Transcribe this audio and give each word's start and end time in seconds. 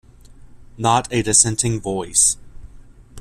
Not 0.79 1.13
a 1.13 1.21
dissenting 1.21 1.79
voice. 1.79 2.35